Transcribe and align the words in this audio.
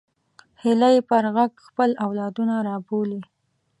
هیلۍ 0.61 0.97
پر 1.09 1.23
غږ 1.35 1.51
خپل 1.67 1.89
اولادونه 2.05 2.55
رابولي 2.67 3.21